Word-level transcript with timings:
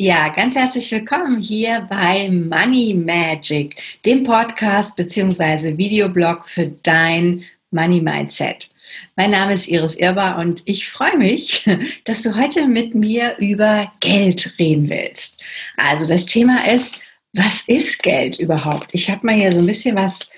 Ja, 0.00 0.28
ganz 0.28 0.54
herzlich 0.54 0.92
willkommen 0.92 1.40
hier 1.40 1.80
bei 1.90 2.30
Money 2.30 2.94
Magic, 2.94 3.82
dem 4.06 4.22
Podcast 4.22 4.94
bzw. 4.94 5.76
Videoblog 5.76 6.48
für 6.48 6.68
dein 6.68 7.42
Money 7.72 8.00
Mindset. 8.00 8.70
Mein 9.16 9.32
Name 9.32 9.54
ist 9.54 9.66
Iris 9.66 9.96
Irber 9.96 10.38
und 10.38 10.62
ich 10.66 10.88
freue 10.88 11.18
mich, 11.18 11.68
dass 12.04 12.22
du 12.22 12.36
heute 12.36 12.68
mit 12.68 12.94
mir 12.94 13.36
über 13.38 13.90
Geld 13.98 14.54
reden 14.60 14.88
willst. 14.88 15.42
Also 15.76 16.06
das 16.06 16.26
Thema 16.26 16.68
ist, 16.68 17.00
was 17.34 17.62
ist 17.66 18.00
Geld 18.00 18.38
überhaupt? 18.38 18.94
Ich 18.94 19.10
habe 19.10 19.26
mal 19.26 19.34
hier 19.34 19.50
so 19.50 19.58
ein 19.58 19.66
bisschen 19.66 19.96
was, 19.96 20.30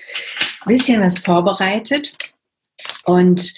bisschen 0.65 1.01
was 1.01 1.19
vorbereitet 1.19 2.17
und 3.03 3.53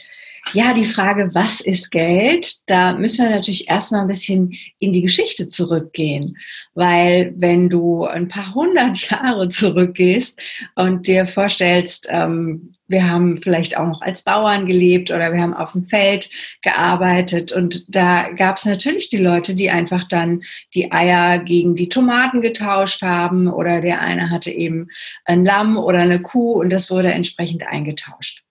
ja, 0.53 0.73
die 0.73 0.85
Frage, 0.85 1.33
was 1.33 1.61
ist 1.61 1.91
Geld? 1.91 2.55
Da 2.67 2.93
müssen 2.93 3.25
wir 3.25 3.35
natürlich 3.35 3.69
erstmal 3.69 4.01
ein 4.01 4.07
bisschen 4.07 4.53
in 4.79 4.91
die 4.91 5.01
Geschichte 5.01 5.47
zurückgehen. 5.47 6.37
Weil 6.75 7.33
wenn 7.37 7.69
du 7.69 8.05
ein 8.05 8.27
paar 8.27 8.53
hundert 8.53 8.97
Jahre 9.09 9.49
zurückgehst 9.49 10.39
und 10.75 11.07
dir 11.07 11.25
vorstellst, 11.25 12.07
ähm, 12.09 12.75
wir 12.87 13.09
haben 13.09 13.39
vielleicht 13.41 13.75
auch 13.77 13.87
noch 13.87 14.01
als 14.01 14.23
Bauern 14.23 14.67
gelebt 14.67 15.09
oder 15.09 15.33
wir 15.33 15.41
haben 15.41 15.55
auf 15.55 15.71
dem 15.71 15.83
Feld 15.83 16.29
gearbeitet 16.61 17.51
und 17.51 17.85
da 17.93 18.29
gab 18.29 18.57
es 18.57 18.65
natürlich 18.65 19.09
die 19.09 19.17
Leute, 19.17 19.55
die 19.55 19.71
einfach 19.71 20.03
dann 20.03 20.43
die 20.75 20.91
Eier 20.91 21.39
gegen 21.39 21.75
die 21.75 21.89
Tomaten 21.89 22.41
getauscht 22.41 23.01
haben 23.01 23.47
oder 23.47 23.81
der 23.81 24.01
eine 24.01 24.29
hatte 24.29 24.51
eben 24.51 24.89
ein 25.25 25.43
Lamm 25.43 25.77
oder 25.77 25.99
eine 25.99 26.21
Kuh 26.21 26.53
und 26.59 26.69
das 26.69 26.91
wurde 26.91 27.11
entsprechend 27.11 27.65
eingetauscht. 27.65 28.42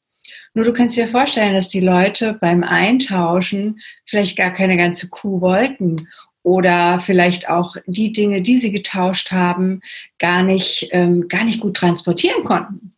Nur 0.54 0.64
du 0.66 0.72
kannst 0.72 0.96
dir 0.96 1.08
vorstellen, 1.08 1.54
dass 1.54 1.68
die 1.68 1.80
Leute 1.80 2.34
beim 2.34 2.62
Eintauschen 2.62 3.80
vielleicht 4.04 4.36
gar 4.36 4.52
keine 4.52 4.76
ganze 4.76 5.08
Kuh 5.08 5.40
wollten 5.40 6.08
oder 6.42 6.98
vielleicht 6.98 7.48
auch 7.48 7.76
die 7.86 8.12
Dinge, 8.12 8.42
die 8.42 8.56
sie 8.56 8.72
getauscht 8.72 9.32
haben, 9.32 9.80
gar 10.18 10.42
nicht, 10.42 10.88
ähm, 10.90 11.28
gar 11.28 11.44
nicht 11.44 11.60
gut 11.60 11.76
transportieren 11.76 12.44
konnten. 12.44 12.94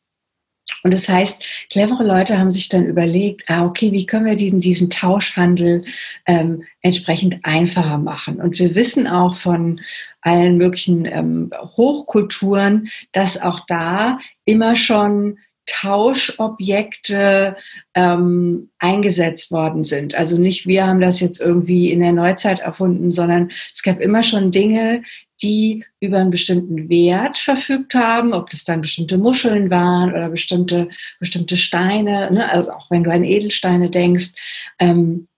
Und 0.82 0.92
das 0.92 1.08
heißt, 1.08 1.42
clevere 1.70 2.04
Leute 2.04 2.38
haben 2.38 2.50
sich 2.50 2.68
dann 2.68 2.84
überlegt, 2.84 3.48
ah, 3.48 3.64
okay, 3.64 3.90
wie 3.92 4.04
können 4.04 4.26
wir 4.26 4.36
diesen, 4.36 4.60
diesen 4.60 4.90
Tauschhandel 4.90 5.84
ähm, 6.26 6.64
entsprechend 6.82 7.38
einfacher 7.42 7.96
machen? 7.96 8.38
Und 8.40 8.58
wir 8.58 8.74
wissen 8.74 9.06
auch 9.06 9.34
von 9.34 9.80
allen 10.20 10.58
möglichen 10.58 11.06
ähm, 11.06 11.50
Hochkulturen, 11.58 12.88
dass 13.12 13.40
auch 13.40 13.60
da 13.66 14.18
immer 14.44 14.76
schon 14.76 15.38
Tauschobjekte 15.66 17.56
ähm, 17.94 18.70
eingesetzt 18.78 19.50
worden 19.50 19.84
sind. 19.84 20.14
Also 20.14 20.38
nicht 20.38 20.66
wir 20.66 20.86
haben 20.86 21.00
das 21.00 21.20
jetzt 21.20 21.40
irgendwie 21.40 21.90
in 21.90 22.00
der 22.00 22.12
Neuzeit 22.12 22.60
erfunden, 22.60 23.12
sondern 23.12 23.50
es 23.72 23.82
gab 23.82 24.00
immer 24.00 24.22
schon 24.22 24.50
Dinge, 24.50 25.02
die 25.42 25.84
über 26.00 26.18
einen 26.18 26.30
bestimmten 26.30 26.88
Wert 26.88 27.36
verfügt 27.36 27.94
haben, 27.94 28.32
ob 28.32 28.50
das 28.50 28.64
dann 28.64 28.80
bestimmte 28.80 29.18
Muscheln 29.18 29.70
waren 29.70 30.10
oder 30.10 30.28
bestimmte, 30.28 30.88
bestimmte 31.18 31.56
Steine, 31.56 32.30
ne? 32.32 32.50
also 32.50 32.72
auch 32.72 32.90
wenn 32.90 33.04
du 33.04 33.10
an 33.10 33.24
Edelsteine 33.24 33.90
denkst. 33.90 34.32
Ähm, 34.78 35.28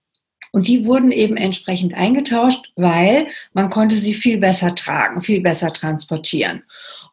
und 0.51 0.67
die 0.67 0.85
wurden 0.85 1.11
eben 1.11 1.37
entsprechend 1.37 1.93
eingetauscht, 1.93 2.71
weil 2.75 3.27
man 3.53 3.69
konnte 3.69 3.95
sie 3.95 4.13
viel 4.13 4.37
besser 4.37 4.75
tragen, 4.75 5.21
viel 5.21 5.41
besser 5.41 5.67
transportieren. 5.73 6.63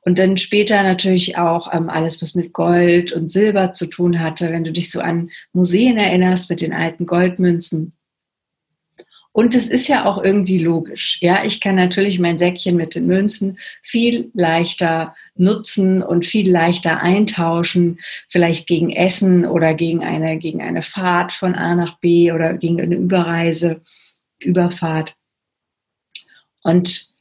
Und 0.02 0.18
dann 0.18 0.36
später 0.36 0.82
natürlich 0.82 1.38
auch 1.38 1.72
ähm, 1.72 1.88
alles, 1.88 2.20
was 2.20 2.34
mit 2.34 2.52
Gold 2.52 3.12
und 3.12 3.30
Silber 3.30 3.72
zu 3.72 3.86
tun 3.86 4.20
hatte, 4.20 4.52
wenn 4.52 4.64
du 4.64 4.72
dich 4.72 4.90
so 4.90 5.00
an 5.00 5.30
Museen 5.52 5.96
erinnerst 5.96 6.50
mit 6.50 6.60
den 6.60 6.74
alten 6.74 7.06
Goldmünzen. 7.06 7.94
Und 9.36 9.56
es 9.56 9.66
ist 9.66 9.88
ja 9.88 10.04
auch 10.04 10.22
irgendwie 10.22 10.58
logisch. 10.58 11.18
Ja, 11.20 11.44
ich 11.44 11.60
kann 11.60 11.74
natürlich 11.74 12.20
mein 12.20 12.38
Säckchen 12.38 12.76
mit 12.76 12.94
den 12.94 13.08
Münzen 13.08 13.58
viel 13.82 14.30
leichter 14.32 15.16
nutzen 15.34 16.04
und 16.04 16.24
viel 16.24 16.48
leichter 16.48 17.00
eintauschen, 17.00 17.98
vielleicht 18.28 18.68
gegen 18.68 18.90
Essen 18.90 19.44
oder 19.44 19.74
gegen 19.74 20.04
eine, 20.04 20.38
gegen 20.38 20.62
eine 20.62 20.82
Fahrt 20.82 21.32
von 21.32 21.56
A 21.56 21.74
nach 21.74 21.98
B 21.98 22.30
oder 22.30 22.56
gegen 22.56 22.80
eine 22.80 22.94
Überreise, 22.94 23.80
Überfahrt. 24.40 25.16
Und 26.62 27.13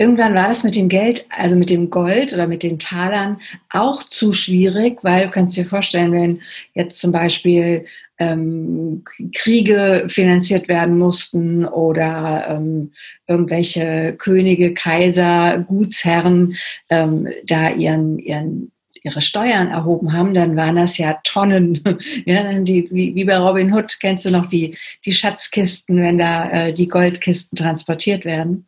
Irgendwann 0.00 0.34
war 0.34 0.48
das 0.48 0.64
mit 0.64 0.76
dem 0.76 0.88
Geld, 0.88 1.26
also 1.28 1.56
mit 1.56 1.68
dem 1.68 1.90
Gold 1.90 2.32
oder 2.32 2.46
mit 2.46 2.62
den 2.62 2.78
Talern 2.78 3.38
auch 3.68 4.02
zu 4.02 4.32
schwierig, 4.32 5.00
weil 5.02 5.26
du 5.26 5.30
kannst 5.30 5.58
dir 5.58 5.66
vorstellen, 5.66 6.12
wenn 6.12 6.40
jetzt 6.72 6.98
zum 6.98 7.12
Beispiel 7.12 7.84
ähm, 8.18 9.04
Kriege 9.34 10.06
finanziert 10.08 10.68
werden 10.68 10.96
mussten 10.96 11.66
oder 11.66 12.46
ähm, 12.48 12.92
irgendwelche 13.26 14.14
Könige, 14.16 14.72
Kaiser, 14.72 15.58
Gutsherren 15.68 16.56
ähm, 16.88 17.28
da 17.44 17.68
ihren, 17.68 18.18
ihren 18.18 18.72
ihre 19.02 19.20
Steuern 19.20 19.68
erhoben 19.68 20.12
haben, 20.12 20.34
dann 20.34 20.56
waren 20.56 20.76
das 20.76 20.96
ja 20.98 21.18
Tonnen. 21.24 21.82
Ja, 22.24 22.52
die, 22.52 22.88
wie, 22.90 23.14
wie 23.14 23.24
bei 23.24 23.38
Robin 23.38 23.72
Hood 23.72 23.98
kennst 24.00 24.24
du 24.24 24.30
noch 24.30 24.46
die, 24.46 24.76
die 25.04 25.12
Schatzkisten, 25.12 26.02
wenn 26.02 26.18
da 26.18 26.50
äh, 26.50 26.72
die 26.72 26.88
Goldkisten 26.88 27.56
transportiert 27.56 28.24
werden. 28.24 28.66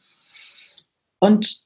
Und 1.23 1.59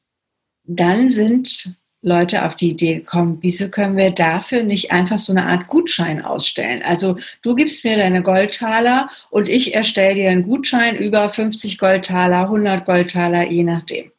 dann 0.64 1.08
sind 1.08 1.76
Leute 2.02 2.44
auf 2.44 2.56
die 2.56 2.72
Idee 2.72 2.96
gekommen, 2.96 3.38
wieso 3.40 3.70
können 3.70 3.96
wir 3.96 4.10
dafür 4.10 4.62
nicht 4.62 4.92
einfach 4.92 5.18
so 5.18 5.32
eine 5.32 5.46
Art 5.46 5.68
Gutschein 5.68 6.20
ausstellen? 6.20 6.82
Also 6.84 7.16
du 7.40 7.54
gibst 7.54 7.82
mir 7.82 7.96
deine 7.96 8.22
Goldtaler 8.22 9.08
und 9.30 9.48
ich 9.48 9.74
erstelle 9.74 10.14
dir 10.14 10.28
einen 10.28 10.42
Gutschein 10.42 10.96
über 10.96 11.30
50 11.30 11.78
Goldtaler, 11.78 12.42
100 12.42 12.84
Goldtaler, 12.84 13.50
je 13.50 13.62
nachdem. 13.62 14.12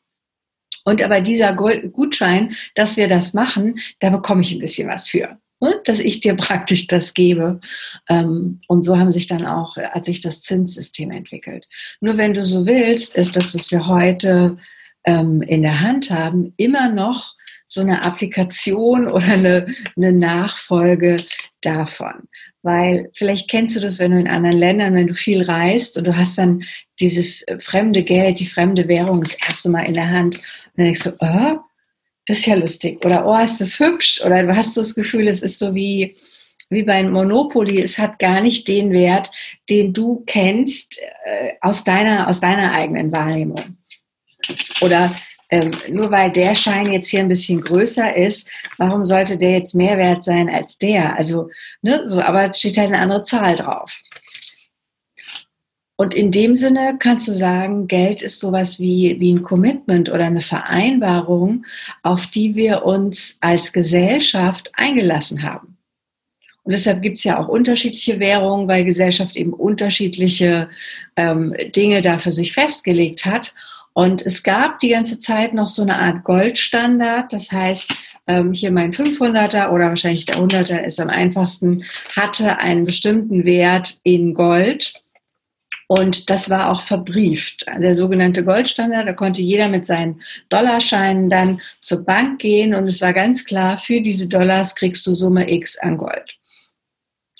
Und 0.85 1.03
aber 1.03 1.21
dieser 1.21 1.53
Gutschein, 1.53 2.55
dass 2.73 2.97
wir 2.97 3.07
das 3.07 3.35
machen, 3.35 3.77
da 3.99 4.09
bekomme 4.09 4.41
ich 4.41 4.53
ein 4.53 4.59
bisschen 4.59 4.89
was 4.89 5.07
für. 5.07 5.37
Ne? 5.59 5.79
Dass 5.85 5.99
ich 5.99 6.19
dir 6.21 6.33
praktisch 6.35 6.87
das 6.87 7.13
gebe. 7.13 7.59
Ähm, 8.09 8.59
und 8.67 8.81
so 8.81 8.97
haben 8.97 9.11
sich 9.11 9.27
dann 9.27 9.45
auch, 9.45 9.77
hat 9.77 10.05
sich 10.05 10.19
das 10.19 10.41
Zinssystem 10.41 11.11
entwickelt. 11.11 11.67
Nur 12.01 12.17
wenn 12.17 12.33
du 12.33 12.43
so 12.43 12.65
willst, 12.65 13.15
ist 13.15 13.35
das, 13.35 13.53
was 13.53 13.69
wir 13.69 13.85
heute 13.85 14.57
ähm, 15.07 15.41
in 15.41 15.63
der 15.63 15.79
Hand 15.81 16.11
haben, 16.11 16.53
immer 16.57 16.89
noch 16.89 17.33
so 17.65 17.81
eine 17.81 18.05
Applikation 18.05 19.07
oder 19.11 19.25
eine, 19.25 19.67
eine 19.95 20.11
Nachfolge 20.11 21.17
davon. 21.61 22.27
Weil 22.61 23.09
vielleicht 23.13 23.49
kennst 23.49 23.75
du 23.75 23.79
das, 23.79 23.99
wenn 23.99 24.11
du 24.11 24.19
in 24.19 24.27
anderen 24.27 24.57
Ländern, 24.57 24.93
wenn 24.93 25.07
du 25.07 25.13
viel 25.13 25.41
reist 25.43 25.97
und 25.97 26.05
du 26.05 26.17
hast 26.17 26.37
dann 26.37 26.63
dieses 26.99 27.45
fremde 27.59 28.03
Geld, 28.03 28.39
die 28.39 28.45
fremde 28.45 28.87
Währung 28.87 29.21
das 29.21 29.35
erste 29.35 29.69
Mal 29.69 29.83
in 29.83 29.93
der 29.93 30.09
Hand. 30.09 30.35
Und 30.35 30.43
dann 30.75 30.85
denkst 30.85 31.03
du, 31.03 31.11
oh, 31.19 31.59
das 32.25 32.39
ist 32.39 32.45
ja 32.45 32.55
lustig. 32.55 33.05
Oder, 33.05 33.25
oh, 33.25 33.37
ist 33.37 33.61
das 33.61 33.79
hübsch? 33.79 34.21
Oder 34.25 34.43
du 34.43 34.55
hast 34.55 34.73
so 34.73 34.81
das 34.81 34.95
Gefühl, 34.95 35.29
es 35.29 35.41
ist 35.41 35.59
so 35.59 35.73
wie, 35.73 36.15
wie 36.69 36.83
bei 36.83 37.01
Monopoly. 37.03 37.81
Es 37.81 37.97
hat 37.97 38.19
gar 38.19 38.41
nicht 38.41 38.67
den 38.67 38.91
Wert, 38.91 39.31
den 39.69 39.93
du 39.93 40.23
kennst 40.25 40.99
äh, 41.23 41.53
aus, 41.61 41.85
deiner, 41.85 42.27
aus 42.27 42.41
deiner 42.41 42.73
eigenen 42.73 43.13
Wahrnehmung. 43.13 43.76
Oder 44.81 45.13
ähm, 45.49 45.71
nur 45.89 46.11
weil 46.11 46.31
der 46.31 46.55
Schein 46.55 46.91
jetzt 46.91 47.07
hier 47.07 47.21
ein 47.21 47.29
bisschen 47.29 47.61
größer 47.61 48.15
ist, 48.15 48.49
warum 48.77 49.05
sollte 49.05 49.37
der 49.37 49.51
jetzt 49.51 49.75
mehr 49.75 49.97
wert 49.97 50.23
sein 50.23 50.49
als 50.49 50.77
der? 50.77 51.15
Also, 51.17 51.49
ne, 51.81 52.03
so, 52.07 52.21
aber 52.21 52.49
es 52.49 52.59
steht 52.59 52.77
halt 52.77 52.87
eine 52.87 52.99
andere 52.99 53.23
Zahl 53.23 53.55
drauf. 53.55 54.01
Und 55.99 56.13
in 56.13 56.29
dem 56.29 56.55
Sinne 56.55 56.97
kannst 56.99 57.27
du 57.27 57.33
sagen, 57.33 57.87
Geld 57.87 58.21
ist 58.21 58.39
sowas 58.39 58.79
wie, 58.79 59.15
wie 59.19 59.33
ein 59.33 59.41
Commitment 59.41 60.09
oder 60.09 60.25
eine 60.25 60.41
Vereinbarung, 60.41 61.65
auf 62.03 62.27
die 62.27 62.55
wir 62.55 62.85
uns 62.85 63.37
als 63.41 63.73
Gesellschaft 63.73 64.71
eingelassen 64.75 65.41
haben. 65.41 65.77
Und 66.61 66.73
deshalb 66.73 67.01
gibt 67.01 67.17
es 67.17 67.23
ja 67.23 67.39
auch 67.39 67.47
unterschiedliche 67.47 68.19
Währungen, 68.19 68.67
weil 68.67 68.83
Gesellschaft 68.83 69.37
eben 69.37 69.53
unterschiedliche 69.53 70.69
ähm, 71.15 71.55
Dinge 71.75 72.01
da 72.01 72.19
für 72.19 72.31
sich 72.31 72.51
festgelegt 72.51 73.25
hat. 73.25 73.55
Und 73.97 74.23
es 74.23 74.43
gab 74.43 74.79
die 74.79 74.89
ganze 74.89 75.17
Zeit 75.17 75.55
noch 75.55 75.69
so 75.69 75.81
eine 75.81 75.97
Art 75.97 76.23
Goldstandard. 76.23 77.33
Das 77.33 77.51
heißt, 77.51 77.95
ähm, 78.27 78.53
hier 78.53 78.71
mein 78.71 78.93
500er 78.93 79.71
oder 79.71 79.89
wahrscheinlich 79.89 80.25
der 80.25 80.35
100er 80.35 80.83
ist 80.83 80.99
am 80.99 81.09
einfachsten, 81.09 81.83
hatte 82.15 82.59
einen 82.59 82.85
bestimmten 82.85 83.43
Wert 83.43 83.97
in 84.03 84.35
Gold. 84.35 84.93
Und 85.87 86.29
das 86.29 86.47
war 86.47 86.71
auch 86.71 86.81
verbrieft. 86.81 87.65
Der 87.79 87.95
sogenannte 87.95 88.45
Goldstandard, 88.45 89.07
da 89.07 89.13
konnte 89.13 89.41
jeder 89.41 89.67
mit 89.67 89.87
seinen 89.87 90.21
Dollarscheinen 90.49 91.31
dann 91.31 91.59
zur 91.81 92.05
Bank 92.05 92.37
gehen 92.37 92.75
und 92.75 92.87
es 92.87 93.01
war 93.01 93.13
ganz 93.13 93.45
klar, 93.45 93.79
für 93.79 93.99
diese 93.99 94.27
Dollars 94.27 94.75
kriegst 94.75 95.07
du 95.07 95.15
Summe 95.15 95.51
X 95.51 95.75
an 95.79 95.97
Gold. 95.97 96.37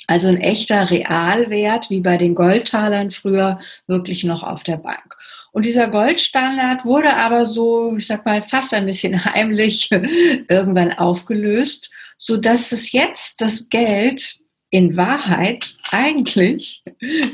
Also 0.07 0.29
ein 0.29 0.41
echter 0.41 0.89
Realwert, 0.89 1.91
wie 1.91 1.99
bei 1.99 2.17
den 2.17 2.33
Goldtalern 2.33 3.11
früher, 3.11 3.59
wirklich 3.85 4.23
noch 4.23 4.41
auf 4.41 4.63
der 4.63 4.77
Bank. 4.77 5.16
Und 5.57 5.65
dieser 5.65 5.87
Goldstandard 5.87 6.85
wurde 6.85 7.11
aber 7.15 7.47
so, 7.47 7.95
ich 7.97 8.05
sag 8.05 8.23
mal, 8.27 8.43
fast 8.43 8.75
ein 8.75 8.85
bisschen 8.85 9.25
heimlich 9.25 9.89
irgendwann 9.91 10.93
aufgelöst, 10.93 11.89
so 12.15 12.37
dass 12.37 12.71
es 12.71 12.91
jetzt 12.91 13.41
das 13.41 13.67
Geld 13.67 14.37
in 14.69 14.95
Wahrheit 14.95 15.73
eigentlich 15.89 16.83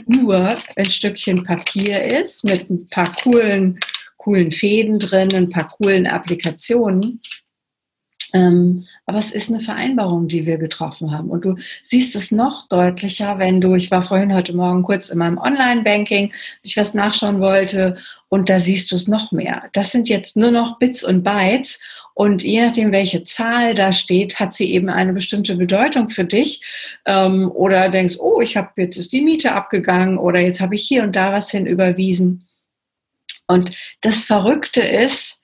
nur 0.05 0.55
ein 0.77 0.85
Stückchen 0.85 1.43
Papier 1.43 2.01
ist 2.01 2.45
mit 2.45 2.69
ein 2.69 2.87
paar 2.87 3.13
coolen 3.13 3.77
coolen 4.15 4.53
Fäden 4.53 4.99
drin, 4.99 5.35
ein 5.35 5.49
paar 5.49 5.67
coolen 5.67 6.07
Applikationen. 6.07 7.19
Ähm, 8.33 8.87
aber 9.05 9.19
es 9.19 9.31
ist 9.31 9.49
eine 9.49 9.59
Vereinbarung, 9.59 10.27
die 10.27 10.47
wir 10.47 10.57
getroffen 10.57 11.11
haben. 11.11 11.29
Und 11.29 11.45
du 11.45 11.55
siehst 11.83 12.15
es 12.15 12.31
noch 12.31 12.67
deutlicher, 12.67 13.37
wenn 13.37 13.61
du, 13.61 13.75
ich 13.75 13.91
war 13.91 14.01
vorhin 14.01 14.33
heute 14.33 14.55
Morgen 14.55 14.81
kurz 14.81 15.09
in 15.09 15.19
meinem 15.19 15.37
Online-Banking, 15.37 16.33
ich 16.63 16.75
was 16.75 16.95
nachschauen 16.95 17.39
wollte, 17.39 17.97
und 18.29 18.49
da 18.49 18.59
siehst 18.59 18.91
du 18.91 18.95
es 18.95 19.07
noch 19.07 19.31
mehr. 19.31 19.69
Das 19.73 19.91
sind 19.91 20.09
jetzt 20.09 20.35
nur 20.35 20.49
noch 20.49 20.79
Bits 20.79 21.03
und 21.03 21.21
Bytes. 21.23 21.79
Und 22.15 22.41
je 22.43 22.65
nachdem, 22.65 22.91
welche 22.91 23.23
Zahl 23.23 23.75
da 23.75 23.91
steht, 23.91 24.39
hat 24.39 24.53
sie 24.53 24.73
eben 24.73 24.89
eine 24.89 25.13
bestimmte 25.13 25.55
Bedeutung 25.55 26.09
für 26.09 26.25
dich. 26.25 26.61
Ähm, 27.05 27.51
oder 27.51 27.89
denkst, 27.89 28.15
oh, 28.17 28.41
ich 28.41 28.57
habe 28.57 28.69
jetzt 28.77 28.97
ist 28.97 29.13
die 29.13 29.21
Miete 29.21 29.53
abgegangen 29.53 30.17
oder 30.17 30.39
jetzt 30.39 30.59
habe 30.59 30.73
ich 30.73 30.81
hier 30.81 31.03
und 31.03 31.15
da 31.15 31.31
was 31.31 31.51
hin 31.51 31.67
überwiesen. 31.67 32.47
Und 33.45 33.71
das 34.01 34.23
Verrückte 34.23 34.81
ist, 34.81 35.39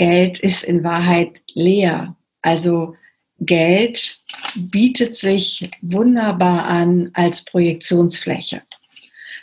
Geld 0.00 0.38
ist 0.38 0.64
in 0.64 0.82
Wahrheit 0.82 1.42
leer. 1.52 2.16
Also 2.40 2.96
Geld 3.38 4.22
bietet 4.56 5.14
sich 5.14 5.70
wunderbar 5.82 6.64
an 6.64 7.10
als 7.12 7.44
Projektionsfläche. 7.44 8.62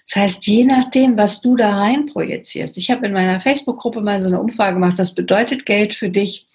Das 0.07 0.15
heißt, 0.15 0.47
je 0.47 0.63
nachdem, 0.63 1.15
was 1.15 1.41
du 1.41 1.55
da 1.55 1.77
rein 1.77 2.07
projizierst. 2.07 2.75
Ich 2.77 2.89
habe 2.89 3.05
in 3.05 3.13
meiner 3.13 3.39
Facebook-Gruppe 3.39 4.01
mal 4.01 4.19
so 4.19 4.29
eine 4.29 4.41
Umfrage 4.41 4.73
gemacht, 4.73 4.97
was 4.97 5.13
bedeutet 5.13 5.67
Geld 5.67 5.93
für 5.93 6.09
dich? 6.09 6.47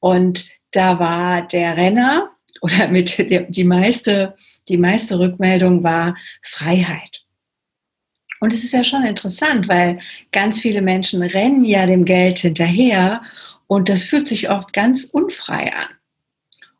Und 0.00 0.50
da 0.72 0.98
war 0.98 1.46
der 1.46 1.76
Renner 1.76 2.32
oder 2.60 2.88
mit 2.88 3.18
der, 3.18 3.42
die 3.42 3.62
meiste, 3.62 4.34
die 4.68 4.78
meiste 4.78 5.16
Rückmeldung 5.16 5.84
war 5.84 6.16
Freiheit. 6.42 7.17
Und 8.40 8.52
es 8.52 8.64
ist 8.64 8.72
ja 8.72 8.84
schon 8.84 9.04
interessant, 9.04 9.68
weil 9.68 9.98
ganz 10.32 10.60
viele 10.60 10.82
Menschen 10.82 11.22
rennen 11.22 11.64
ja 11.64 11.86
dem 11.86 12.04
Geld 12.04 12.40
hinterher 12.40 13.22
und 13.66 13.88
das 13.88 14.04
fühlt 14.04 14.28
sich 14.28 14.50
oft 14.50 14.72
ganz 14.72 15.04
unfrei 15.04 15.72
an. 15.72 15.88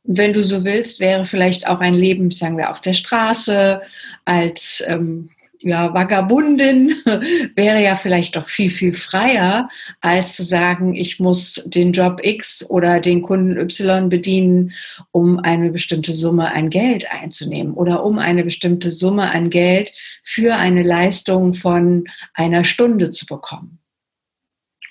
Und 0.05 0.19
wenn 0.19 0.32
du 0.32 0.43
so 0.43 0.64
willst, 0.64 1.00
wäre 1.00 1.25
vielleicht 1.25 1.66
auch 1.66 1.81
ein 1.81 1.94
Leben, 1.94 2.31
sagen 2.31 2.56
wir, 2.56 2.70
auf 2.70 2.81
der 2.81 2.94
Straße 2.94 3.82
als 4.25 4.82
ähm, 4.87 5.31
ja, 5.62 5.93
Vagabundin 5.93 6.94
wäre 7.55 7.82
ja 7.82 7.96
vielleicht 7.96 8.37
doch 8.37 8.46
viel, 8.46 8.70
viel 8.70 8.93
freier, 8.93 9.69
als 10.00 10.37
zu 10.37 10.44
sagen, 10.44 10.94
ich 10.94 11.20
muss 11.20 11.62
den 11.66 11.93
Job 11.93 12.20
X 12.22 12.64
oder 12.69 13.00
den 13.00 13.22
Kunden 13.22 13.58
Y 13.58 14.08
bedienen, 14.08 14.72
um 15.10 15.38
eine 15.38 15.70
bestimmte 15.70 16.12
Summe 16.12 16.52
an 16.52 16.70
Geld 16.70 17.10
einzunehmen 17.10 17.75
oder 17.75 18.05
um 18.05 18.19
eine 18.19 18.44
bestimmte 18.44 18.90
Summe 18.90 19.31
an 19.31 19.50
Geld 19.50 19.93
für 20.22 20.56
eine 20.56 20.82
Leistung 20.82 21.52
von 21.52 22.04
einer 22.34 22.64
Stunde 22.64 23.11
zu 23.11 23.26
bekommen. 23.26 23.78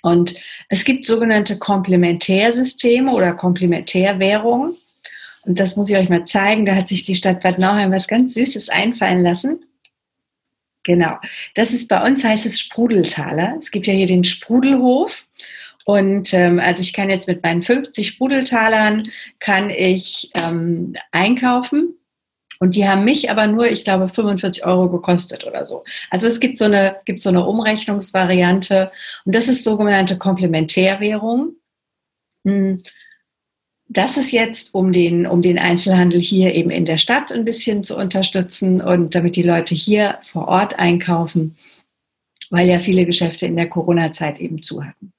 Und 0.01 0.35
es 0.69 0.85
gibt 0.85 1.05
sogenannte 1.05 1.57
Komplementärsysteme 1.57 3.11
oder 3.11 3.33
Komplementärwährungen. 3.33 4.75
Und 5.43 5.59
das 5.59 5.75
muss 5.75 5.89
ich 5.89 5.95
euch 5.95 6.09
mal 6.09 6.25
zeigen. 6.25 6.65
Da 6.65 6.75
hat 6.75 6.87
sich 6.87 7.03
die 7.05 7.15
Stadt 7.15 7.41
Bad 7.41 7.57
Nauheim 7.57 7.91
was 7.91 8.07
ganz 8.07 8.33
Süßes 8.33 8.69
einfallen 8.69 9.21
lassen. 9.21 9.59
Genau. 10.87 11.17
Das 11.53 11.73
ist 11.73 11.89
bei 11.89 12.01
uns 12.01 12.23
heißt 12.23 12.45
es 12.45 12.61
Sprudeltaler. 12.61 13.57
Es 13.59 13.71
gibt 13.71 13.87
ja 13.87 13.93
hier 13.93 14.07
den 14.07 14.23
Sprudelhof. 14.23 15.27
Und 15.83 16.33
ähm, 16.33 16.61
also 16.61 16.81
ich 16.81 16.93
kann 16.93 17.09
jetzt 17.09 17.27
mit 17.27 17.43
meinen 17.43 17.61
50 17.61 18.07
Sprudeltalern 18.07 19.03
kann 19.39 19.69
ich 19.69 20.31
ähm, 20.33 20.93
einkaufen. 21.11 21.99
Und 22.59 22.75
die 22.75 22.87
haben 22.87 23.03
mich 23.03 23.29
aber 23.29 23.47
nur, 23.47 23.69
ich 23.69 23.83
glaube, 23.83 24.07
45 24.07 24.65
Euro 24.65 24.89
gekostet 24.89 25.45
oder 25.45 25.65
so. 25.65 25.83
Also 26.09 26.25
es 26.27 26.39
gibt 26.39 26.57
so 26.57 26.65
eine, 26.65 26.95
gibt 27.03 27.21
so 27.21 27.29
eine 27.29 27.45
Umrechnungsvariante. 27.45 28.89
Und 29.25 29.35
das 29.35 29.49
ist 29.49 29.65
sogenannte 29.65 30.17
Komplementärwährung. 30.17 31.55
Hm. 32.45 32.81
Das 33.89 34.17
ist 34.17 34.31
jetzt, 34.31 34.75
um 34.75 34.91
den, 34.91 35.25
um 35.25 35.41
den 35.41 35.57
Einzelhandel 35.57 36.19
hier 36.19 36.53
eben 36.53 36.69
in 36.69 36.85
der 36.85 36.97
Stadt 36.97 37.31
ein 37.31 37.45
bisschen 37.45 37.83
zu 37.83 37.95
unterstützen 37.95 38.81
und 38.81 39.15
damit 39.15 39.35
die 39.35 39.43
Leute 39.43 39.75
hier 39.75 40.17
vor 40.21 40.47
Ort 40.47 40.77
einkaufen, 40.77 41.55
weil 42.49 42.67
ja 42.67 42.79
viele 42.79 43.05
Geschäfte 43.05 43.45
in 43.45 43.55
der 43.55 43.69
Corona-Zeit 43.69 44.39
eben 44.39 44.61
zu 44.61 44.83
hatten. 44.83 45.13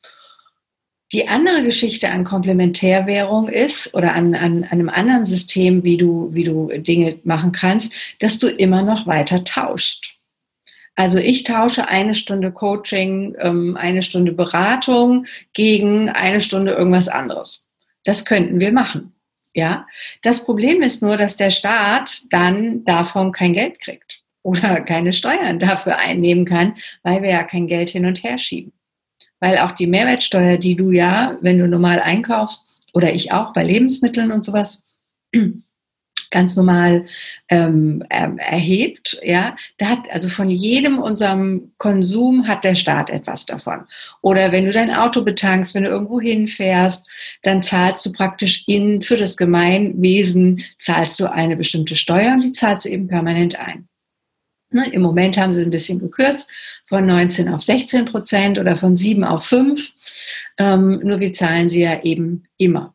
Die 1.13 1.27
andere 1.27 1.63
Geschichte 1.63 2.11
an 2.11 2.25
Komplementärwährung 2.25 3.49
ist 3.49 3.95
oder 3.95 4.15
an, 4.15 4.35
an, 4.35 4.65
an 4.65 4.71
einem 4.71 4.91
anderen 4.91 5.25
System, 5.25 5.83
wie 5.83 5.97
du, 5.97 6.35
wie 6.35 6.45
du 6.45 6.69
Dinge 6.69 7.19
machen 7.25 7.53
kannst, 7.53 7.95
dass 8.19 8.39
du 8.39 8.49
immer 8.49 8.83
noch 8.83 9.07
weiter 9.07 9.45
tauschst. 9.45 10.17
Also 10.97 11.19
ich 11.19 11.45
tausche 11.45 11.89
eine 11.89 12.13
Stunde 12.13 12.53
Coaching, 12.53 13.37
ähm, 13.39 13.77
eine 13.79 14.03
Stunde 14.03 14.33
Beratung 14.33 15.25
gegen 15.55 16.11
eine 16.11 16.43
Stunde 16.43 16.73
irgendwas 16.73 17.09
anderes. 17.09 17.68
Das 18.05 18.25
könnten 18.25 18.61
wir 18.61 18.73
machen. 18.73 19.15
Ja, 19.55 19.87
das 20.23 20.45
Problem 20.45 20.83
ist 20.83 21.03
nur, 21.03 21.17
dass 21.17 21.37
der 21.37 21.51
Staat 21.51 22.23
dann 22.31 22.85
davon 22.85 23.33
kein 23.33 23.55
Geld 23.55 23.81
kriegt 23.81 24.23
oder 24.43 24.81
keine 24.83 25.13
Steuern 25.13 25.59
dafür 25.59 25.99
einnehmen 25.99 26.45
kann, 26.45 26.75
weil 27.03 27.23
wir 27.23 27.31
ja 27.31 27.43
kein 27.43 27.67
Geld 27.67 27.91
hin 27.91 28.07
und 28.07 28.23
her 28.23 28.39
schieben. 28.39 28.73
Weil 29.41 29.59
auch 29.59 29.73
die 29.73 29.87
Mehrwertsteuer, 29.87 30.59
die 30.59 30.77
du 30.77 30.91
ja, 30.91 31.37
wenn 31.41 31.59
du 31.59 31.67
normal 31.67 32.01
einkaufst, 32.01 32.83
oder 32.93 33.13
ich 33.13 33.33
auch 33.33 33.53
bei 33.53 33.65
Lebensmitteln 33.65 34.33
und 34.33 34.45
sowas, 34.45 34.85
ganz 36.31 36.57
normal 36.57 37.07
ähm, 37.49 38.03
erhebt, 38.09 39.19
ja, 39.23 39.57
da 39.79 39.87
hat 39.87 40.11
also 40.13 40.29
von 40.29 40.51
jedem 40.51 40.99
unserem 40.99 41.73
Konsum 41.79 42.47
hat 42.47 42.65
der 42.65 42.75
Staat 42.75 43.11
etwas 43.11 43.47
davon. 43.47 43.87
Oder 44.21 44.53
wenn 44.53 44.67
du 44.67 44.73
dein 44.73 44.93
Auto 44.93 45.23
betankst, 45.23 45.75
wenn 45.75 45.85
du 45.85 45.91
irgendwo 45.91 46.21
hinfährst, 46.21 47.09
dann 47.43 47.63
zahlst 47.63 48.05
du 48.07 48.13
praktisch 48.13 48.65
in 48.67 49.03
für 49.03 49.17
das 49.17 49.37
Gemeinwesen 49.37 50.65
zahlst 50.79 51.19
du 51.21 51.31
eine 51.31 51.57
bestimmte 51.57 51.97
Steuer 51.97 52.35
und 52.35 52.43
die 52.43 52.53
zahlst 52.53 52.85
du 52.85 52.91
eben 52.91 53.09
permanent 53.09 53.59
ein. 53.59 53.89
Ne, 54.71 54.87
Im 54.93 55.01
Moment 55.01 55.39
haben 55.39 55.53
sie 55.53 55.63
ein 55.63 55.71
bisschen 55.71 55.99
gekürzt 55.99 56.51
von 56.87 57.07
19 57.07 57.49
auf 57.49 57.63
16 57.63 58.05
Prozent 58.05 58.59
oder 58.59 58.77
von 58.77 58.95
7 58.95 59.25
auf 59.25 59.47
5. 59.47 59.93
Ähm, 60.59 61.01
nur 61.03 61.21
wir 61.21 61.33
zahlen 61.33 61.71
sie 61.71 61.81
ja 61.81 62.03
eben 62.03 62.45
immer. 62.59 62.95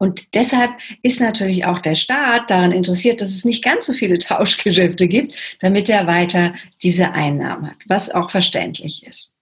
Und 0.00 0.34
deshalb 0.34 0.70
ist 1.02 1.20
natürlich 1.20 1.66
auch 1.66 1.78
der 1.78 1.94
Staat 1.94 2.48
daran 2.48 2.72
interessiert, 2.72 3.20
dass 3.20 3.28
es 3.28 3.44
nicht 3.44 3.62
ganz 3.62 3.84
so 3.84 3.92
viele 3.92 4.18
Tauschgeschäfte 4.18 5.06
gibt, 5.06 5.34
damit 5.60 5.90
er 5.90 6.06
weiter 6.06 6.54
diese 6.82 7.12
Einnahmen 7.12 7.70
hat, 7.70 7.76
was 7.86 8.10
auch 8.10 8.30
verständlich 8.30 9.06
ist. 9.06 9.36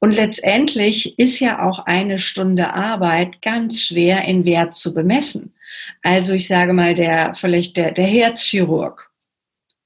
Und 0.00 0.16
letztendlich 0.16 1.18
ist 1.18 1.38
ja 1.38 1.62
auch 1.62 1.80
eine 1.80 2.18
Stunde 2.18 2.72
Arbeit 2.72 3.42
ganz 3.42 3.82
schwer 3.82 4.24
in 4.24 4.46
Wert 4.46 4.74
zu 4.74 4.94
bemessen. 4.94 5.54
Also 6.02 6.32
ich 6.32 6.48
sage 6.48 6.72
mal, 6.72 6.94
der, 6.94 7.34
vielleicht 7.34 7.76
der, 7.76 7.90
der 7.90 8.06
Herzchirurg, 8.06 9.10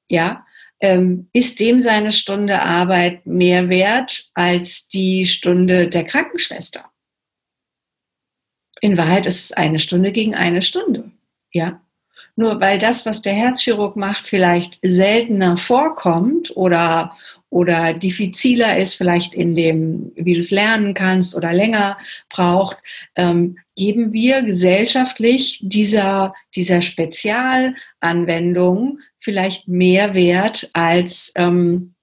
ja, 0.09 0.47
ähm, 0.81 1.29
ist 1.33 1.59
dem 1.59 1.81
seine 1.81 2.13
Stunde 2.13 2.63
Arbeit 2.63 3.27
mehr 3.27 3.69
wert 3.69 4.31
als 4.35 4.87
die 4.87 5.27
Stunde 5.27 5.89
der 5.89 6.05
Krankenschwester? 6.05 6.89
In 8.81 8.97
Wahrheit 8.97 9.27
ist 9.27 9.45
es 9.45 9.53
eine 9.53 9.79
Stunde 9.79 10.11
gegen 10.13 10.35
eine 10.35 10.63
Stunde. 10.63 11.11
Ja. 11.53 11.83
Nur 12.37 12.59
weil 12.61 12.79
das, 12.79 13.05
was 13.05 13.21
der 13.21 13.33
Herzchirurg 13.33 13.97
macht, 13.97 14.29
vielleicht 14.29 14.79
seltener 14.83 15.57
vorkommt 15.57 16.57
oder, 16.57 17.17
oder 17.51 17.95
diffiziler 17.95 18.79
ist, 18.79 18.95
vielleicht 18.95 19.35
in 19.35 19.57
dem, 19.57 20.13
wie 20.15 20.35
du 20.35 20.39
es 20.39 20.53
lernen 20.53 20.95
kannst 20.95 21.35
oder 21.35 21.53
länger 21.53 21.99
braucht, 22.29 22.77
ähm, 23.17 23.59
geben 23.77 24.13
wir 24.13 24.43
gesellschaftlich 24.43 25.59
dieser, 25.63 26.33
dieser 26.55 26.81
Spezialanwendung 26.81 29.01
vielleicht 29.19 29.67
mehr 29.67 30.15
Wert 30.15 30.71
als 30.75 31.33
ähm, 31.37 31.95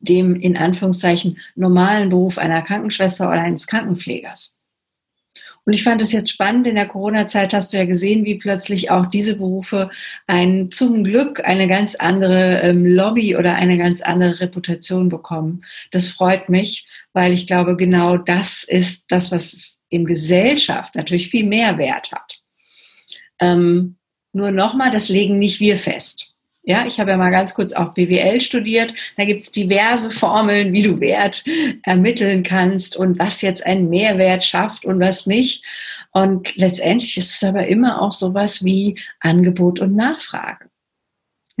dem 0.00 0.34
in 0.36 0.56
Anführungszeichen 0.56 1.38
normalen 1.54 2.08
Beruf 2.08 2.38
einer 2.38 2.62
Krankenschwester 2.62 3.28
oder 3.28 3.42
eines 3.42 3.68
Krankenpflegers. 3.68 4.57
Und 5.68 5.74
ich 5.74 5.84
fand 5.84 6.00
es 6.00 6.12
jetzt 6.12 6.30
spannend, 6.30 6.66
in 6.66 6.76
der 6.76 6.88
Corona-Zeit 6.88 7.52
hast 7.52 7.74
du 7.74 7.76
ja 7.76 7.84
gesehen, 7.84 8.24
wie 8.24 8.36
plötzlich 8.36 8.90
auch 8.90 9.04
diese 9.04 9.36
Berufe 9.36 9.90
ein, 10.26 10.70
zum 10.70 11.04
Glück 11.04 11.44
eine 11.44 11.68
ganz 11.68 11.94
andere 11.94 12.62
ähm, 12.62 12.86
Lobby 12.86 13.36
oder 13.36 13.54
eine 13.54 13.76
ganz 13.76 14.00
andere 14.00 14.40
Reputation 14.40 15.10
bekommen. 15.10 15.62
Das 15.90 16.08
freut 16.08 16.48
mich, 16.48 16.88
weil 17.12 17.34
ich 17.34 17.46
glaube, 17.46 17.76
genau 17.76 18.16
das 18.16 18.64
ist 18.64 19.12
das, 19.12 19.30
was 19.30 19.76
in 19.90 20.06
Gesellschaft 20.06 20.94
natürlich 20.94 21.28
viel 21.28 21.44
mehr 21.44 21.76
Wert 21.76 22.12
hat. 22.12 22.40
Ähm, 23.38 23.96
nur 24.32 24.50
nochmal, 24.50 24.90
das 24.90 25.10
legen 25.10 25.38
nicht 25.38 25.60
wir 25.60 25.76
fest. 25.76 26.34
Ja, 26.68 26.84
ich 26.86 27.00
habe 27.00 27.12
ja 27.12 27.16
mal 27.16 27.30
ganz 27.30 27.54
kurz 27.54 27.72
auch 27.72 27.94
BWL 27.94 28.42
studiert. 28.42 28.92
Da 29.16 29.24
gibt 29.24 29.42
es 29.42 29.50
diverse 29.50 30.10
Formeln, 30.10 30.74
wie 30.74 30.82
du 30.82 31.00
Wert 31.00 31.42
ermitteln 31.82 32.42
kannst 32.42 32.94
und 32.94 33.18
was 33.18 33.40
jetzt 33.40 33.64
einen 33.64 33.88
Mehrwert 33.88 34.44
schafft 34.44 34.84
und 34.84 35.00
was 35.00 35.24
nicht. 35.24 35.64
Und 36.12 36.54
letztendlich 36.56 37.16
ist 37.16 37.36
es 37.36 37.42
aber 37.42 37.68
immer 37.68 38.02
auch 38.02 38.12
sowas 38.12 38.66
wie 38.66 38.98
Angebot 39.20 39.80
und 39.80 39.96
Nachfrage. 39.96 40.68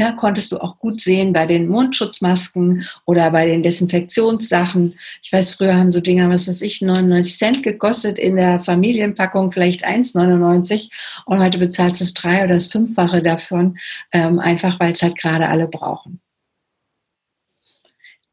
Ja, 0.00 0.12
konntest 0.12 0.52
du 0.52 0.58
auch 0.58 0.78
gut 0.78 1.00
sehen 1.00 1.32
bei 1.32 1.44
den 1.44 1.66
Mundschutzmasken 1.66 2.86
oder 3.04 3.32
bei 3.32 3.46
den 3.46 3.64
Desinfektionssachen. 3.64 4.96
Ich 5.20 5.32
weiß, 5.32 5.56
früher 5.56 5.74
haben 5.74 5.90
so 5.90 6.00
Dinger, 6.00 6.30
was 6.30 6.46
weiß 6.46 6.62
ich, 6.62 6.80
99 6.80 7.36
Cent 7.36 7.62
gekostet 7.64 8.16
in 8.16 8.36
der 8.36 8.60
Familienpackung, 8.60 9.50
vielleicht 9.50 9.84
1,99 9.84 10.88
und 11.26 11.40
heute 11.40 11.58
bezahlt 11.58 12.00
es 12.00 12.14
drei 12.14 12.44
oder 12.44 12.54
das 12.54 12.68
Fünffache 12.68 13.22
davon, 13.22 13.76
ähm, 14.12 14.38
einfach 14.38 14.78
weil 14.78 14.92
es 14.92 15.02
halt 15.02 15.18
gerade 15.18 15.48
alle 15.48 15.66
brauchen. 15.66 16.20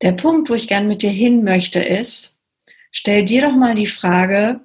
Der 0.03 0.11
Punkt, 0.11 0.51
wo 0.51 0.53
ich 0.53 0.67
gern 0.67 0.87
mit 0.87 1.01
dir 1.01 1.09
hin 1.09 1.43
möchte, 1.43 1.79
ist, 1.79 2.37
stell 2.91 3.25
dir 3.25 3.41
doch 3.41 3.55
mal 3.55 3.73
die 3.73 3.87
Frage, 3.87 4.61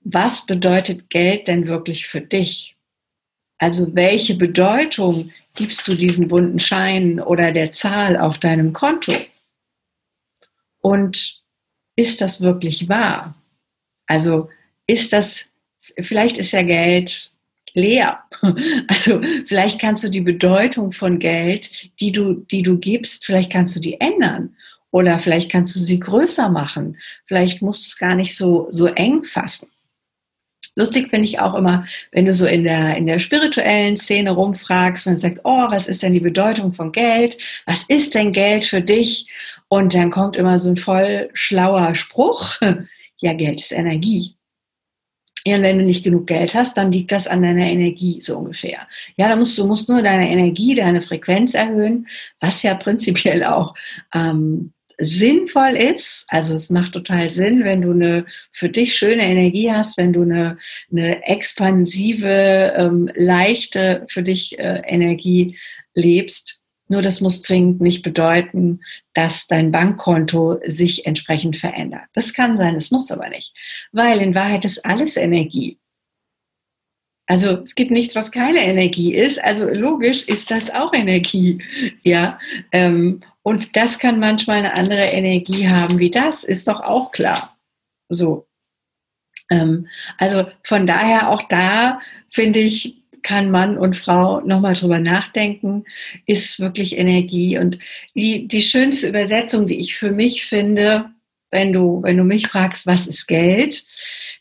was 0.00 0.46
bedeutet 0.46 1.10
Geld 1.10 1.46
denn 1.46 1.68
wirklich 1.68 2.08
für 2.08 2.20
dich? 2.20 2.76
Also 3.58 3.94
welche 3.94 4.34
Bedeutung 4.34 5.30
gibst 5.60 5.86
du 5.86 5.94
diesen 5.94 6.26
bunten 6.26 6.58
Schein 6.58 7.20
oder 7.20 7.52
der 7.52 7.70
Zahl 7.70 8.16
auf 8.16 8.38
deinem 8.38 8.72
Konto? 8.72 9.12
Und 10.80 11.42
ist 11.96 12.22
das 12.22 12.40
wirklich 12.40 12.88
wahr? 12.88 13.34
Also 14.06 14.48
ist 14.86 15.12
das, 15.12 15.44
vielleicht 15.98 16.38
ist 16.38 16.52
ja 16.52 16.62
Geld 16.62 17.32
leer. 17.74 18.20
Also 18.88 19.20
vielleicht 19.44 19.78
kannst 19.78 20.02
du 20.02 20.08
die 20.08 20.22
Bedeutung 20.22 20.92
von 20.92 21.18
Geld, 21.18 21.70
die 22.00 22.10
du, 22.10 22.46
die 22.50 22.62
du 22.62 22.78
gibst, 22.78 23.26
vielleicht 23.26 23.52
kannst 23.52 23.76
du 23.76 23.80
die 23.80 24.00
ändern. 24.00 24.56
Oder 24.90 25.18
vielleicht 25.18 25.52
kannst 25.52 25.76
du 25.76 25.78
sie 25.78 26.00
größer 26.00 26.48
machen. 26.48 26.96
Vielleicht 27.26 27.60
musst 27.60 27.84
du 27.84 27.88
es 27.88 27.98
gar 27.98 28.14
nicht 28.14 28.34
so, 28.34 28.66
so 28.70 28.86
eng 28.86 29.24
fassen. 29.24 29.70
Lustig 30.76 31.10
finde 31.10 31.24
ich 31.24 31.40
auch 31.40 31.54
immer, 31.54 31.84
wenn 32.12 32.24
du 32.24 32.34
so 32.34 32.46
in 32.46 32.64
der, 32.64 32.96
in 32.96 33.06
der 33.06 33.18
spirituellen 33.18 33.96
Szene 33.96 34.30
rumfragst 34.30 35.06
und 35.06 35.16
sagst, 35.16 35.42
oh, 35.44 35.66
was 35.68 35.88
ist 35.88 36.02
denn 36.02 36.12
die 36.12 36.20
Bedeutung 36.20 36.72
von 36.72 36.92
Geld? 36.92 37.36
Was 37.66 37.84
ist 37.88 38.14
denn 38.14 38.32
Geld 38.32 38.64
für 38.64 38.80
dich? 38.80 39.28
Und 39.68 39.94
dann 39.94 40.10
kommt 40.10 40.36
immer 40.36 40.58
so 40.58 40.70
ein 40.70 40.76
voll 40.76 41.30
schlauer 41.34 41.94
Spruch. 41.94 42.56
Ja, 43.22 43.34
Geld 43.34 43.60
ist 43.60 43.72
Energie. 43.72 44.34
Ja, 45.46 45.56
und 45.56 45.62
wenn 45.62 45.78
du 45.78 45.84
nicht 45.84 46.04
genug 46.04 46.26
Geld 46.26 46.54
hast, 46.54 46.76
dann 46.76 46.92
liegt 46.92 47.12
das 47.12 47.26
an 47.26 47.42
deiner 47.42 47.66
Energie 47.66 48.20
so 48.20 48.38
ungefähr. 48.38 48.86
Ja, 49.16 49.28
da 49.28 49.36
musst 49.36 49.56
du 49.56 49.66
musst 49.66 49.88
nur 49.88 50.02
deine 50.02 50.30
Energie, 50.30 50.74
deine 50.74 51.00
Frequenz 51.00 51.54
erhöhen, 51.54 52.06
was 52.40 52.62
ja 52.62 52.74
prinzipiell 52.74 53.44
auch 53.44 53.74
ähm, 54.14 54.72
sinnvoll 55.00 55.76
ist, 55.76 56.24
also 56.28 56.54
es 56.54 56.70
macht 56.70 56.92
total 56.92 57.30
Sinn, 57.30 57.64
wenn 57.64 57.82
du 57.82 57.92
eine 57.92 58.26
für 58.52 58.68
dich 58.68 58.94
schöne 58.94 59.22
Energie 59.22 59.72
hast, 59.72 59.96
wenn 59.96 60.12
du 60.12 60.22
eine, 60.22 60.58
eine 60.90 61.26
expansive, 61.26 62.74
ähm, 62.76 63.10
leichte 63.14 64.06
für 64.08 64.22
dich 64.22 64.58
äh, 64.58 64.82
Energie 64.86 65.56
lebst. 65.94 66.60
Nur 66.88 67.02
das 67.02 67.20
muss 67.20 67.42
zwingend 67.42 67.80
nicht 67.80 68.02
bedeuten, 68.02 68.80
dass 69.14 69.46
dein 69.46 69.70
Bankkonto 69.70 70.60
sich 70.66 71.06
entsprechend 71.06 71.56
verändert. 71.56 72.02
Das 72.14 72.34
kann 72.34 72.56
sein, 72.56 72.74
es 72.74 72.90
muss 72.90 73.10
aber 73.10 73.28
nicht, 73.28 73.54
weil 73.92 74.20
in 74.20 74.34
Wahrheit 74.34 74.64
ist 74.64 74.84
alles 74.84 75.16
Energie. 75.16 75.78
Also 77.30 77.58
es 77.62 77.76
gibt 77.76 77.92
nichts, 77.92 78.16
was 78.16 78.32
keine 78.32 78.58
Energie 78.58 79.14
ist. 79.14 79.42
Also 79.44 79.68
logisch 79.68 80.26
ist 80.26 80.50
das 80.50 80.68
auch 80.68 80.92
Energie. 80.92 81.62
Ja, 82.02 82.40
ähm, 82.72 83.20
und 83.42 83.76
das 83.76 83.98
kann 83.98 84.20
manchmal 84.20 84.58
eine 84.58 84.74
andere 84.74 85.04
Energie 85.04 85.68
haben 85.68 85.98
wie 85.98 86.10
das, 86.10 86.44
ist 86.44 86.68
doch 86.68 86.80
auch 86.80 87.10
klar. 87.10 87.56
So. 88.08 88.46
Ähm, 89.50 89.88
also 90.18 90.46
von 90.62 90.86
daher 90.86 91.30
auch 91.30 91.42
da 91.48 92.00
finde 92.28 92.60
ich, 92.60 92.96
kann 93.22 93.50
Mann 93.50 93.76
und 93.76 93.96
Frau 93.96 94.40
nochmal 94.40 94.74
drüber 94.74 94.98
nachdenken, 94.98 95.84
ist 96.26 96.60
wirklich 96.60 96.96
Energie. 96.96 97.58
Und 97.58 97.78
die, 98.14 98.48
die 98.48 98.62
schönste 98.62 99.08
Übersetzung, 99.08 99.66
die 99.66 99.78
ich 99.78 99.96
für 99.96 100.10
mich 100.10 100.46
finde, 100.46 101.10
wenn 101.50 101.72
du, 101.72 102.02
wenn 102.02 102.16
du 102.16 102.24
mich 102.24 102.46
fragst, 102.48 102.86
was 102.86 103.06
ist 103.06 103.26
Geld, 103.26 103.84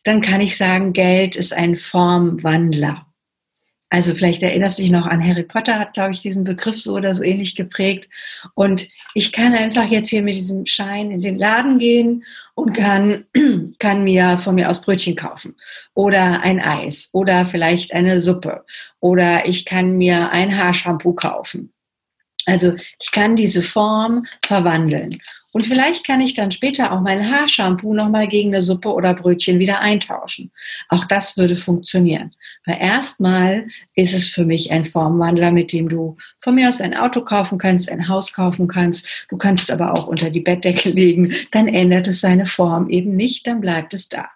dann 0.03 0.21
kann 0.21 0.41
ich 0.41 0.55
sagen, 0.55 0.93
Geld 0.93 1.35
ist 1.35 1.53
ein 1.53 1.75
Formwandler. 1.75 3.05
Also 3.91 4.13
vielleicht 4.13 4.43
erinnerst 4.43 4.77
du 4.77 4.83
dich 4.83 4.91
noch 4.91 5.07
an 5.07 5.25
Harry 5.25 5.43
Potter, 5.43 5.79
hat, 5.79 5.93
glaube 5.93 6.11
ich, 6.11 6.21
diesen 6.21 6.43
Begriff 6.43 6.79
so 6.79 6.95
oder 6.95 7.13
so 7.13 7.23
ähnlich 7.23 7.55
geprägt. 7.55 8.07
Und 8.53 8.87
ich 9.15 9.31
kann 9.31 9.53
einfach 9.53 9.89
jetzt 9.89 10.09
hier 10.09 10.21
mit 10.21 10.35
diesem 10.35 10.65
Schein 10.67 11.09
in 11.09 11.21
den 11.21 11.37
Laden 11.37 11.79
gehen 11.79 12.23
und 12.53 12.73
kann, 12.73 13.25
kann 13.79 14.03
mir 14.03 14.37
von 14.37 14.55
mir 14.55 14.69
aus 14.69 14.81
Brötchen 14.81 15.15
kaufen 15.15 15.55
oder 15.95 16.41
ein 16.43 16.59
Eis 16.59 17.09
oder 17.13 17.47
vielleicht 17.47 17.93
eine 17.93 18.21
Suppe 18.21 18.63
oder 18.99 19.47
ich 19.47 19.65
kann 19.65 19.97
mir 19.97 20.31
ein 20.31 20.55
Haarshampoo 20.55 21.13
kaufen. 21.13 21.73
Also 22.45 22.73
ich 22.99 23.11
kann 23.11 23.35
diese 23.35 23.63
Form 23.63 24.25
verwandeln. 24.45 25.19
Und 25.51 25.65
vielleicht 25.65 26.05
kann 26.05 26.21
ich 26.21 26.35
dann 26.35 26.51
später 26.51 26.91
auch 26.91 27.01
mein 27.01 27.31
Haarshampoo 27.31 27.93
nochmal 27.93 28.27
gegen 28.27 28.49
eine 28.49 28.61
Suppe 28.61 28.93
oder 28.93 29.13
Brötchen 29.13 29.59
wieder 29.59 29.81
eintauschen. 29.81 30.51
Auch 30.89 31.05
das 31.05 31.37
würde 31.37 31.55
funktionieren. 31.55 32.35
Weil 32.65 32.77
erstmal 32.79 33.67
ist 33.95 34.13
es 34.13 34.29
für 34.29 34.45
mich 34.45 34.71
ein 34.71 34.85
Formwandler, 34.85 35.51
mit 35.51 35.73
dem 35.73 35.89
du 35.89 36.17
von 36.37 36.55
mir 36.55 36.69
aus 36.69 36.81
ein 36.81 36.95
Auto 36.95 37.21
kaufen 37.21 37.57
kannst, 37.57 37.89
ein 37.89 38.07
Haus 38.07 38.31
kaufen 38.31 38.67
kannst. 38.67 39.27
Du 39.29 39.37
kannst 39.37 39.71
aber 39.71 39.93
auch 39.93 40.07
unter 40.07 40.29
die 40.29 40.41
Bettdecke 40.41 40.89
legen. 40.89 41.33
Dann 41.51 41.67
ändert 41.67 42.07
es 42.07 42.21
seine 42.21 42.45
Form 42.45 42.89
eben 42.89 43.15
nicht, 43.15 43.47
dann 43.47 43.61
bleibt 43.61 43.93
es 43.93 44.09
da. 44.09 44.29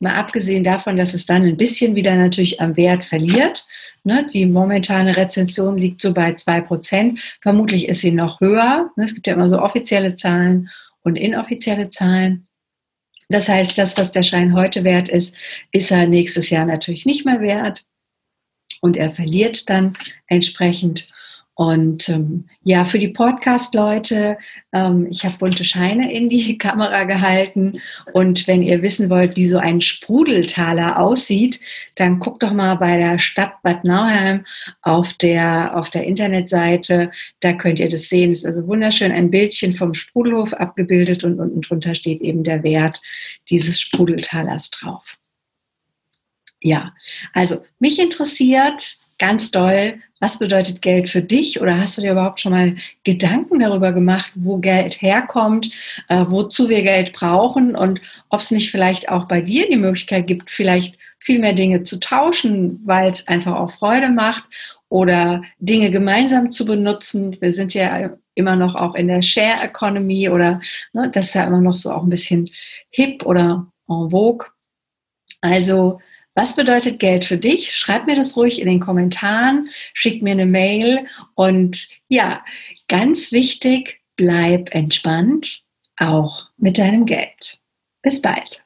Mal 0.00 0.14
abgesehen 0.14 0.64
davon, 0.64 0.96
dass 0.96 1.14
es 1.14 1.26
dann 1.26 1.42
ein 1.42 1.56
bisschen 1.56 1.94
wieder 1.94 2.14
natürlich 2.14 2.60
am 2.60 2.76
Wert 2.76 3.04
verliert. 3.04 3.66
Ne, 4.04 4.26
die 4.32 4.46
momentane 4.46 5.16
Rezension 5.16 5.76
liegt 5.76 6.00
so 6.00 6.14
bei 6.14 6.34
zwei 6.34 6.60
Prozent. 6.60 7.20
Vermutlich 7.42 7.88
ist 7.88 8.00
sie 8.00 8.12
noch 8.12 8.40
höher. 8.40 8.90
Ne, 8.96 9.04
es 9.04 9.14
gibt 9.14 9.26
ja 9.26 9.34
immer 9.34 9.48
so 9.48 9.60
offizielle 9.60 10.14
Zahlen 10.14 10.70
und 11.02 11.16
inoffizielle 11.16 11.88
Zahlen. 11.88 12.46
Das 13.28 13.48
heißt, 13.48 13.76
das, 13.76 13.98
was 13.98 14.10
der 14.10 14.22
Schein 14.22 14.54
heute 14.54 14.84
wert 14.84 15.08
ist, 15.08 15.34
ist 15.72 15.90
er 15.90 16.06
nächstes 16.06 16.48
Jahr 16.50 16.64
natürlich 16.64 17.04
nicht 17.04 17.26
mehr 17.26 17.40
wert. 17.40 17.84
Und 18.80 18.96
er 18.96 19.10
verliert 19.10 19.68
dann 19.68 19.96
entsprechend. 20.28 21.12
Und 21.58 22.08
ähm, 22.08 22.44
ja, 22.62 22.84
für 22.84 23.00
die 23.00 23.08
Podcast-Leute, 23.08 24.38
ähm, 24.72 25.08
ich 25.10 25.24
habe 25.24 25.38
bunte 25.38 25.64
Scheine 25.64 26.12
in 26.12 26.28
die 26.28 26.56
Kamera 26.58 27.02
gehalten. 27.02 27.80
Und 28.12 28.46
wenn 28.46 28.62
ihr 28.62 28.80
wissen 28.80 29.10
wollt, 29.10 29.34
wie 29.34 29.44
so 29.44 29.58
ein 29.58 29.80
Sprudeltaler 29.80 31.00
aussieht, 31.00 31.58
dann 31.96 32.20
guckt 32.20 32.44
doch 32.44 32.52
mal 32.52 32.76
bei 32.76 32.96
der 32.96 33.18
Stadt 33.18 33.60
Bad 33.64 33.82
Nauheim 33.82 34.46
auf 34.82 35.14
der, 35.14 35.76
auf 35.76 35.90
der 35.90 36.04
Internetseite. 36.04 37.10
Da 37.40 37.52
könnt 37.54 37.80
ihr 37.80 37.88
das 37.88 38.08
sehen. 38.08 38.30
Ist 38.30 38.46
also 38.46 38.68
wunderschön 38.68 39.10
ein 39.10 39.28
Bildchen 39.28 39.74
vom 39.74 39.94
Sprudelhof 39.94 40.52
abgebildet 40.52 41.24
und 41.24 41.40
unten 41.40 41.60
drunter 41.60 41.96
steht 41.96 42.20
eben 42.20 42.44
der 42.44 42.62
Wert 42.62 43.00
dieses 43.50 43.80
Sprudeltalers 43.80 44.70
drauf. 44.70 45.18
Ja, 46.60 46.94
also 47.32 47.64
mich 47.80 47.98
interessiert 47.98 49.00
ganz 49.18 49.50
doll, 49.50 50.00
was 50.20 50.38
bedeutet 50.38 50.82
Geld 50.82 51.08
für 51.08 51.22
dich? 51.22 51.60
Oder 51.60 51.78
hast 51.78 51.96
du 51.96 52.02
dir 52.02 52.12
überhaupt 52.12 52.40
schon 52.40 52.52
mal 52.52 52.76
Gedanken 53.04 53.60
darüber 53.60 53.92
gemacht, 53.92 54.30
wo 54.34 54.58
Geld 54.58 55.00
herkommt, 55.00 55.70
äh, 56.08 56.24
wozu 56.26 56.68
wir 56.68 56.82
Geld 56.82 57.12
brauchen 57.12 57.76
und 57.76 58.00
ob 58.28 58.40
es 58.40 58.50
nicht 58.50 58.70
vielleicht 58.70 59.08
auch 59.08 59.26
bei 59.26 59.40
dir 59.40 59.68
die 59.68 59.76
Möglichkeit 59.76 60.26
gibt, 60.26 60.50
vielleicht 60.50 60.96
viel 61.18 61.38
mehr 61.38 61.52
Dinge 61.52 61.82
zu 61.82 62.00
tauschen, 62.00 62.80
weil 62.84 63.10
es 63.10 63.26
einfach 63.28 63.56
auch 63.56 63.70
Freude 63.70 64.10
macht 64.10 64.44
oder 64.88 65.42
Dinge 65.58 65.90
gemeinsam 65.90 66.50
zu 66.50 66.64
benutzen. 66.64 67.36
Wir 67.40 67.52
sind 67.52 67.74
ja 67.74 68.10
immer 68.34 68.56
noch 68.56 68.74
auch 68.74 68.94
in 68.94 69.08
der 69.08 69.22
Share 69.22 69.62
Economy 69.62 70.28
oder 70.28 70.60
ne, 70.92 71.10
das 71.12 71.26
ist 71.26 71.34
ja 71.34 71.44
immer 71.44 71.60
noch 71.60 71.74
so 71.74 71.92
auch 71.92 72.02
ein 72.02 72.08
bisschen 72.08 72.48
hip 72.90 73.24
oder 73.26 73.66
en 73.88 74.10
vogue. 74.10 74.46
Also 75.40 76.00
was 76.38 76.54
bedeutet 76.54 77.00
Geld 77.00 77.24
für 77.24 77.36
dich? 77.36 77.74
Schreib 77.74 78.06
mir 78.06 78.14
das 78.14 78.36
ruhig 78.36 78.60
in 78.60 78.68
den 78.68 78.78
Kommentaren, 78.78 79.70
schick 79.92 80.22
mir 80.22 80.30
eine 80.30 80.46
Mail 80.46 81.08
und 81.34 81.88
ja, 82.06 82.44
ganz 82.86 83.32
wichtig, 83.32 84.02
bleib 84.14 84.72
entspannt, 84.72 85.64
auch 85.96 86.46
mit 86.56 86.78
deinem 86.78 87.06
Geld. 87.06 87.58
Bis 88.02 88.22
bald. 88.22 88.62